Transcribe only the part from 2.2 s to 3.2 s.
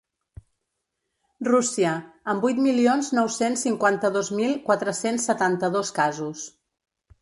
amb vuit milions